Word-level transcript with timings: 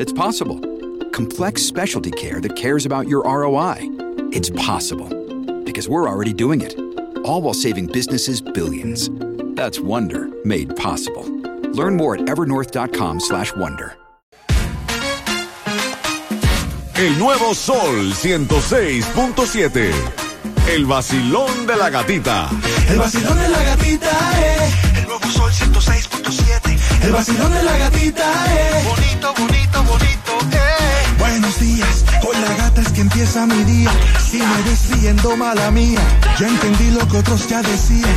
It's 0.00 0.12
possible. 0.12 0.60
Complex 1.10 1.62
specialty 1.62 2.12
care 2.12 2.40
that 2.40 2.54
cares 2.54 2.86
about 2.86 3.08
your 3.08 3.24
ROI? 3.24 3.78
It's 4.32 4.50
possible. 4.50 5.08
Because 5.64 5.88
we're 5.88 6.08
already 6.08 6.32
doing 6.32 6.60
it. 6.60 6.78
All 7.24 7.42
while 7.42 7.54
saving 7.54 7.86
businesses 7.86 8.40
billions. 8.40 9.10
That's 9.56 9.80
Wonder 9.80 10.28
made 10.44 10.76
possible. 10.76 11.24
Learn 11.72 11.96
more 11.96 12.14
at 12.14 12.22
evernorth.com/wonder. 12.22 13.96
El 16.94 17.18
nuevo 17.18 17.54
Sol 17.54 18.12
106.7. 18.12 19.92
El 20.68 20.84
vacilón 20.86 21.66
de 21.66 21.76
la 21.76 21.90
gatita. 21.90 22.50
El 22.88 22.98
vacilón 22.98 23.38
de 23.38 23.48
la 23.48 23.62
gatita 23.64 24.10
es. 24.44 24.98
El 24.98 25.06
nuevo 25.06 25.26
sol 25.28 25.50
106.7. 25.50 26.78
El 27.02 27.12
vacilón 27.12 27.52
de 27.54 27.62
la 27.62 27.78
gatita 27.78 28.24
es. 28.54 28.84
Bonito, 28.84 29.34
bonito, 29.34 29.34
bonito, 29.34 29.47
empieza 33.18 33.46
mi 33.46 33.64
día. 33.64 33.90
Si 34.20 34.38
me 34.38 34.62
ves 34.62 34.90
riendo, 34.90 35.36
mala 35.36 35.72
mía. 35.72 35.98
Ya 36.38 36.46
entendí 36.46 36.92
lo 36.92 37.06
que 37.08 37.16
otros 37.18 37.48
ya 37.48 37.60
decían. 37.62 38.14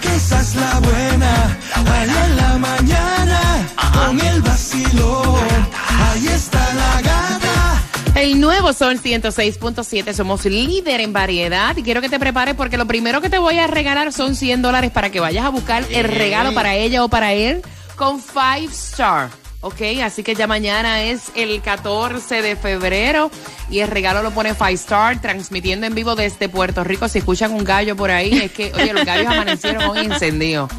Que 0.00 0.16
esa 0.16 0.40
es 0.40 0.56
la 0.56 0.80
buena. 0.80 1.58
Allá 1.74 2.26
en 2.26 2.36
la 2.36 2.58
mañana, 2.58 3.68
con 3.92 4.20
el 4.20 4.42
vacilón. 4.42 5.48
Ahí 5.88 6.26
está 6.26 6.74
la 6.74 7.02
gata. 7.02 7.82
El 8.16 8.40
nuevo 8.40 8.72
Sol 8.72 9.00
106.7, 9.00 10.12
somos 10.12 10.44
líder 10.44 11.00
en 11.00 11.12
variedad 11.12 11.76
y 11.76 11.84
quiero 11.84 12.00
que 12.00 12.08
te 12.08 12.18
prepares 12.18 12.56
porque 12.56 12.76
lo 12.76 12.86
primero 12.86 13.20
que 13.20 13.30
te 13.30 13.38
voy 13.38 13.58
a 13.58 13.68
regalar 13.68 14.12
son 14.12 14.34
100 14.34 14.60
dólares 14.60 14.90
para 14.90 15.10
que 15.10 15.20
vayas 15.20 15.44
a 15.44 15.50
buscar 15.50 15.84
el 15.88 16.04
regalo 16.04 16.52
para 16.52 16.74
ella 16.74 17.04
o 17.04 17.08
para 17.08 17.32
él 17.32 17.62
con 17.94 18.20
5 18.20 18.72
Star. 18.72 19.43
Ok, 19.64 19.80
así 20.02 20.22
que 20.22 20.34
ya 20.34 20.46
mañana 20.46 21.04
es 21.04 21.32
el 21.34 21.62
14 21.62 22.42
de 22.42 22.54
febrero 22.54 23.30
y 23.70 23.78
el 23.78 23.88
regalo 23.88 24.22
lo 24.22 24.30
pone 24.30 24.54
Five 24.54 24.74
Star 24.74 25.22
transmitiendo 25.22 25.86
en 25.86 25.94
vivo 25.94 26.14
desde 26.14 26.50
Puerto 26.50 26.84
Rico. 26.84 27.08
Si 27.08 27.20
escuchan 27.20 27.50
un 27.50 27.64
gallo 27.64 27.96
por 27.96 28.10
ahí, 28.10 28.36
es 28.36 28.52
que, 28.52 28.70
oye, 28.74 28.92
los 28.92 29.06
gallos 29.06 29.26
amanecieron 29.26 29.84
hoy 29.84 30.00
encendidos. 30.00 30.70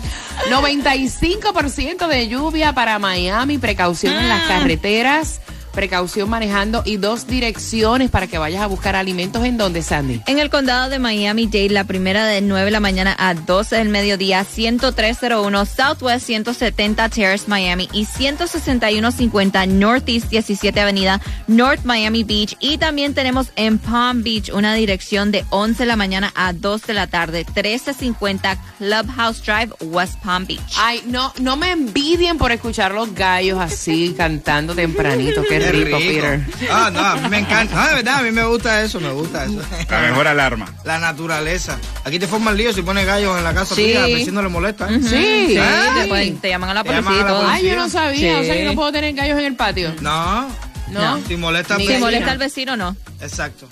95% 0.51 2.07
de 2.07 2.27
lluvia 2.27 2.73
para 2.73 2.99
Miami, 2.99 3.57
precaución 3.57 4.13
en 4.13 4.29
las 4.29 4.47
carreteras, 4.47 5.41
precaución 5.75 6.29
manejando 6.29 6.81
y 6.85 6.97
dos 6.97 7.27
direcciones 7.27 8.09
para 8.09 8.27
que 8.27 8.37
vayas 8.37 8.63
a 8.63 8.67
buscar 8.67 8.95
alimentos 8.95 9.43
en 9.43 9.57
donde, 9.57 9.83
Sandy. 9.83 10.21
En 10.25 10.39
el 10.39 10.49
condado 10.49 10.89
de 10.89 10.99
Miami-Dade, 10.99 11.69
la 11.69 11.83
primera 11.83 12.25
de 12.25 12.41
9 12.41 12.65
de 12.65 12.71
la 12.71 12.79
mañana 12.79 13.15
a 13.19 13.33
12 13.33 13.75
del 13.75 13.89
mediodía, 13.89 14.43
10301 14.43 15.65
Southwest 15.65 16.25
170 16.25 17.09
Terrace, 17.09 17.45
Miami 17.47 17.89
y 17.93 18.05
16150 18.05 19.65
Northeast 19.67 20.29
17 20.29 20.79
Avenida, 20.79 21.21
North 21.47 21.83
Miami 21.83 22.23
Beach. 22.23 22.55
Y 22.59 22.77
también 22.77 23.13
tenemos 23.13 23.51
en 23.55 23.77
Palm 23.77 24.23
Beach 24.23 24.49
una 24.49 24.73
dirección 24.73 25.31
de 25.31 25.45
11 25.49 25.83
de 25.83 25.87
la 25.87 25.95
mañana 25.95 26.31
a 26.35 26.53
2 26.53 26.81
de 26.83 26.93
la 26.93 27.07
tarde, 27.07 27.39
1350 27.39 28.57
Clubhouse 28.77 29.43
Drive, 29.43 29.73
West 29.81 30.15
Palm 30.23 30.45
Beach. 30.45 30.75
Ay, 30.77 31.03
no, 31.05 31.33
no 31.39 31.57
me 31.57 31.71
envidien 31.71 32.37
por 32.37 32.51
escuchar 32.51 32.93
los 32.93 33.13
gallos 33.13 33.59
así 33.59 34.13
cantando 34.17 34.73
tempranito. 34.73 35.43
Qué 35.43 35.59
Qué 35.65 35.71
rico, 35.83 35.97
Peter. 35.97 36.39
Ah, 36.71 36.89
no, 36.93 36.99
a 37.05 37.15
mí 37.17 37.29
me 37.29 37.39
encanta. 37.39 37.83
Ah, 37.83 37.89
de 37.89 37.95
verdad, 37.95 38.15
a 38.19 38.21
mí 38.21 38.31
me 38.31 38.43
gusta 38.43 38.81
eso, 38.83 38.99
me 38.99 39.11
gusta 39.11 39.45
eso. 39.45 39.59
La 39.89 39.99
mejor 40.01 40.27
alarma. 40.27 40.65
La 40.83 40.99
naturaleza. 40.99 41.77
Aquí 42.03 42.19
te 42.19 42.27
forman 42.27 42.55
lío 42.57 42.73
si 42.73 42.81
pones 42.81 43.05
gallos 43.05 43.37
en 43.37 43.43
la 43.43 43.53
casa 43.53 43.75
Sí. 43.75 43.83
tuya, 43.83 44.03
al 44.05 44.13
vecino 44.13 44.41
le 44.41 44.49
molesta. 44.49 44.87
¿eh? 44.91 44.99
Sí. 45.01 45.47
Sí, 45.49 45.57
Ay. 45.57 46.01
te, 46.01 46.07
pueden- 46.07 46.37
te 46.37 46.49
llaman 46.49 46.69
a 46.69 46.73
la 46.75 46.83
llaman 46.83 47.03
policía 47.03 47.17
y 47.17 47.21
a 47.21 47.23
la 47.23 47.29
todo. 47.39 47.47
Ay, 47.47 47.67
yo 47.67 47.75
no 47.75 47.89
sabía. 47.89 48.39
O 48.39 48.43
sea 48.43 48.53
que 48.55 48.65
no 48.65 48.73
puedo 48.75 48.91
tener 48.91 49.13
gallos 49.13 49.37
en 49.39 49.45
el 49.45 49.55
patio. 49.55 49.93
No, 50.01 50.47
No. 50.91 51.19
si 51.27 51.35
molesta 51.37 51.75
al 51.75 51.79
Ni 51.79 51.85
Si 51.85 51.89
vecino. 51.93 52.05
molesta 52.05 52.31
al 52.31 52.37
vecino, 52.37 52.77
no. 52.77 52.95
Exacto. 53.21 53.67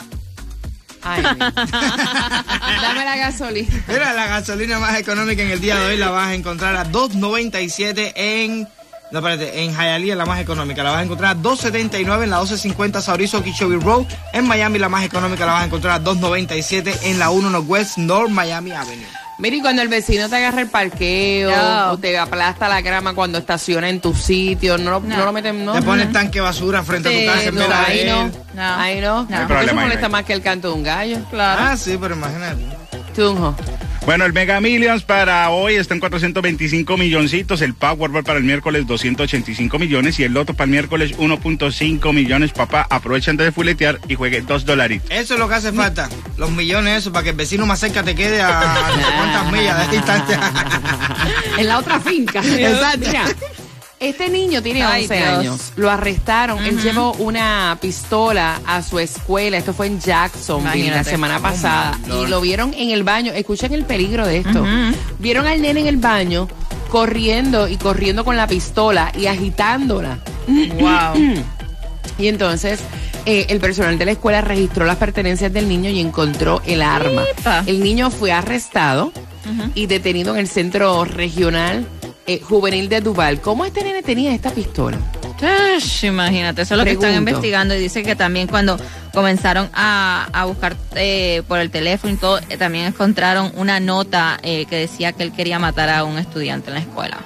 Ay, 1.06 1.22
dame 2.82 3.06
la 3.06 3.18
gasolina. 3.18 3.68
Mira, 3.88 4.14
la 4.14 4.28
gasolina 4.28 4.80
más 4.80 4.98
económica 4.98 5.42
en 5.44 5.52
el 5.52 5.60
día 5.60 5.76
de 5.78 5.86
hoy 5.88 5.98
la 5.98 6.10
vas 6.12 6.30
a 6.30 6.34
encontrar 6.34 6.76
a 6.78 6.86
2.97 6.86 8.14
en... 8.16 8.68
No, 9.14 9.20
espérate, 9.20 9.64
en 9.64 9.72
Hialeah 9.76 10.16
la 10.16 10.26
más 10.26 10.40
económica 10.40 10.82
la 10.82 10.90
vas 10.90 11.00
a 11.02 11.04
encontrar 11.04 11.38
a 11.38 11.40
2.79 11.40 12.24
en 12.24 12.30
la 12.32 12.38
1250 12.38 13.00
Saurizo 13.00 13.38
Okeechobee 13.38 13.78
Road. 13.80 14.06
En 14.34 14.48
Miami 14.48 14.80
la 14.80 14.90
más 14.90 15.04
económica 15.06 15.46
la 15.46 15.52
vas 15.54 15.62
a 15.62 15.66
encontrar 15.68 16.02
a 16.02 16.04
2.97 16.04 16.98
en 17.04 17.20
la 17.20 17.30
1 17.30 17.50
Northwest 17.52 17.98
North 18.00 18.32
Miami 18.32 18.72
Avenue. 18.72 19.06
Mira, 19.38 19.56
y 19.56 19.62
cuando 19.62 19.84
el 19.84 19.88
vecino 19.88 20.30
te 20.30 20.36
agarra 20.38 20.62
el 20.62 20.68
parqueo 20.70 21.52
No. 21.52 21.92
o 21.92 21.98
te 22.00 22.18
aplasta 22.18 22.68
la 22.68 22.82
grama 22.82 23.14
cuando 23.14 23.38
estaciona 23.38 23.88
en 23.90 24.00
tu 24.02 24.16
sitio, 24.16 24.78
no, 24.80 24.90
lo- 24.92 25.00
no. 25.02 25.16
No. 25.18 25.26
lo 25.26 25.32
meten, 25.32 25.64
no. 25.64 25.74
Te 25.74 25.82
pones 25.84 26.12
tanque 26.12 26.42
basura 26.42 26.82
frente 26.84 27.10
a 27.10 27.12
tu 27.12 27.26
casa 27.38 27.50
en 27.50 27.56
No, 27.56 27.68
de 27.68 27.74
ahí 27.74 28.06
no. 28.08 28.32
No. 28.56 28.76
Ahí 28.82 29.00
no. 29.02 29.28
No. 29.30 29.48
Porque 29.48 29.62
Eso 29.64 29.70
ahí, 29.72 29.76
molesta 29.76 30.08
no 30.08 30.12
más 30.12 30.26
que 30.26 30.34
el 30.34 30.42
canto 30.42 30.70
de 30.70 30.74
un 30.74 30.84
gallo. 30.84 31.18
Claro. 31.30 31.62
Ah, 31.64 31.78
sí, 31.78 31.98
pero 32.02 32.16
imagínate. 32.16 32.64
Tunjo. 33.16 33.56
Bueno, 34.06 34.26
el 34.26 34.34
Mega 34.34 34.60
Millions 34.60 35.04
para 35.04 35.50
hoy 35.50 35.76
está 35.76 35.94
en 35.94 36.02
425 36.02 36.98
milloncitos, 36.98 37.62
el 37.62 37.74
Powerball 37.74 38.26
para 38.26 38.38
el 38.38 38.44
miércoles 38.44 38.86
285 38.86 39.80
millones 39.80 40.20
y 40.20 40.24
el 40.24 40.34
Loto 40.34 40.54
para 40.54 40.66
el 40.66 40.72
miércoles 40.72 41.18
1.5 41.18 42.14
millones. 42.14 42.52
Papá, 42.52 42.86
aprovecha 42.90 43.32
antes 43.32 43.46
de 43.46 43.52
fuletear 43.54 44.00
y 44.10 44.16
juegue 44.16 44.42
dos 44.42 44.66
dolaritos. 44.66 45.10
Eso 45.10 45.36
es 45.36 45.40
lo 45.40 45.48
que 45.48 45.56
hace 45.56 45.72
falta. 45.72 46.10
Los 46.36 46.52
millones, 46.52 46.98
eso, 46.98 47.14
para 47.14 47.24
que 47.24 47.30
el 47.30 47.38
vecino 47.38 47.66
más 47.66 47.80
cerca 47.80 48.04
te 48.04 48.14
quede 48.14 48.42
a 48.42 48.94
cuántas 49.18 49.52
millas 49.52 49.90
de 49.90 49.96
distancia. 49.96 50.40
En 51.58 51.68
la 51.68 51.78
otra 51.78 52.00
finca. 52.00 52.42
Exacto. 52.44 53.10
Este 54.04 54.30
niño 54.30 54.62
tiene 54.62 54.84
Ay, 54.84 55.04
11 55.04 55.16
Dios. 55.16 55.28
años. 55.28 55.74
Lo 55.78 55.90
arrestaron. 55.90 56.64
Él 56.66 56.82
llevó 56.82 57.14
una 57.14 57.78
pistola 57.82 58.60
a 58.66 58.82
su 58.84 59.00
escuela. 59.00 59.58
Esto 59.58 59.74
fue 59.74 59.88
en 59.88 60.00
Jacksonville 60.02 60.92
la 60.92 61.04
semana 61.06 61.40
pasada. 61.40 61.98
y 62.08 62.28
lo 62.28 62.42
vieron 62.42 62.74
en 62.74 62.90
el 62.92 63.04
baño. 63.04 63.32
Escuchen 63.32 63.74
el 63.74 63.86
peligro 63.86 64.26
de 64.28 64.38
esto. 64.40 64.66
Vieron 65.20 65.48
al 65.48 65.62
nene 65.62 65.80
en 65.82 65.88
el 65.88 65.98
baño 65.98 66.48
corriendo 66.90 67.68
y 67.68 67.78
corriendo 67.78 68.24
con 68.24 68.36
la 68.38 68.46
pistola 68.46 69.12
y 69.18 69.26
agitándola. 69.28 70.20
Wow. 70.48 71.44
Y 72.20 72.28
entonces 72.28 72.80
eh, 73.26 73.48
el 73.50 73.60
personal 73.60 73.98
de 73.98 74.06
la 74.06 74.12
escuela 74.12 74.42
registró 74.42 74.86
las 74.86 74.98
pertenencias 74.98 75.52
del 75.52 75.68
niño 75.68 75.90
y 75.90 76.00
encontró 76.00 76.62
el 76.68 76.84
arma. 76.84 77.24
Epa. 77.40 77.64
El 77.66 77.84
niño 77.84 78.12
fue 78.12 78.32
arrestado 78.32 79.12
y 79.74 79.88
detenido 79.88 80.34
en 80.34 80.40
el 80.42 80.48
centro 80.48 81.06
regional 81.06 81.88
eh, 82.28 82.40
juvenil 82.42 82.90
de 82.90 83.02
Duval. 83.02 83.42
¿Cómo 83.42 83.66
este 83.66 83.84
nene 83.84 84.02
tenía 84.04 84.34
esta 84.34 84.50
pistola? 84.52 84.98
Imagínate, 86.04 86.62
eso 86.62 86.74
es 86.76 86.78
lo 86.78 86.86
que 86.86 86.92
están 86.92 87.14
investigando 87.16 87.76
y 87.76 87.80
dice 87.80 88.04
que 88.04 88.16
también 88.16 88.48
cuando 88.48 88.78
comenzaron 89.14 89.70
a, 89.74 90.28
a 90.32 90.46
buscar 90.46 90.76
eh, 90.96 91.44
por 91.48 91.60
el 91.60 91.70
teléfono 91.70 92.14
y 92.14 92.18
todo, 92.18 92.40
eh, 92.50 92.58
también 92.58 92.86
encontraron 92.86 93.52
una 93.56 93.80
nota 93.80 94.40
eh, 94.42 94.66
que 94.66 94.78
decía 94.78 95.12
que 95.12 95.24
él 95.24 95.32
quería 95.34 95.60
matar 95.60 95.90
a 95.90 96.04
un 96.04 96.18
estudiante 96.18 96.70
en 96.70 96.76
la 96.76 96.80
escuela 96.82 97.18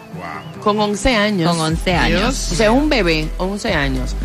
Con 0.63 0.79
11 0.79 1.15
años. 1.15 1.49
con 1.51 1.59
11 1.61 1.93
años. 1.93 2.51
O 2.51 2.55
sea, 2.55 2.71
un 2.71 2.89
bebé, 2.89 3.29
11 3.37 3.73
años. 3.73 4.15